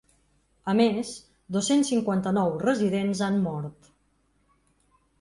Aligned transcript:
A 0.71 0.73
més, 0.79 1.11
dos-cents 1.57 1.93
cinquanta-nou 1.95 2.57
residents 2.65 3.25
han 3.31 3.41
mort. 3.47 3.95